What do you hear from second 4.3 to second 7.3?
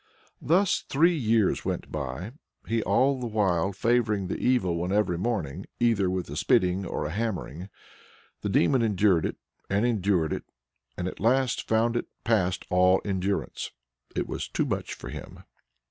Evil One every morning either with a spitting or with a